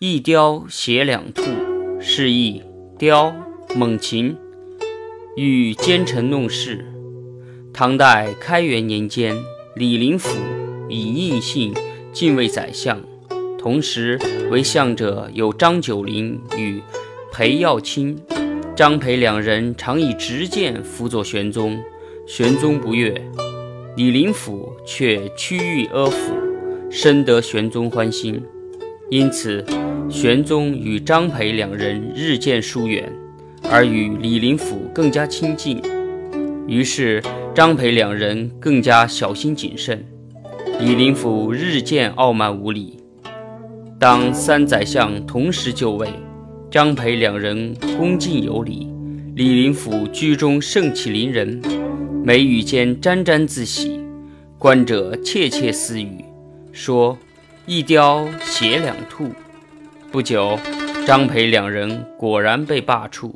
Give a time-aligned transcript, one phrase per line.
[0.00, 1.42] 一雕写两兔，
[1.98, 2.62] 示意
[2.96, 3.34] 雕
[3.74, 4.36] 猛禽，
[5.34, 6.86] 欲奸臣弄事。
[7.72, 9.34] 唐代开元年间，
[9.74, 10.30] 李林甫
[10.88, 11.74] 以应姓
[12.12, 13.02] 进位宰相，
[13.58, 14.16] 同时
[14.52, 16.80] 为相者有张九龄与
[17.32, 18.16] 裴耀卿、
[18.76, 21.76] 张裴两人，常以执剑辅佐玄宗。
[22.24, 23.20] 玄宗不悦，
[23.96, 26.34] 李林甫却屈欲阿辅，
[26.88, 28.40] 深得玄宗欢心，
[29.10, 29.64] 因此
[30.10, 33.10] 玄宗与张培两人日渐疏远，
[33.70, 35.80] 而与李林甫更加亲近。
[36.66, 37.22] 于是
[37.54, 40.04] 张培两人更加小心谨慎，
[40.78, 42.98] 李林甫日渐傲慢无礼。
[43.98, 46.08] 当三宰相同时就位，
[46.70, 48.86] 张培两人恭敬有礼，
[49.34, 51.60] 李林甫居中盛气凌人。
[52.22, 53.98] 眉宇间沾沾自喜，
[54.58, 56.22] 观者窃窃私语，
[56.72, 57.16] 说
[57.68, 59.30] ：“一雕携两兔。”
[60.10, 60.58] 不久，
[61.06, 63.30] 张培两人果然被罢黜。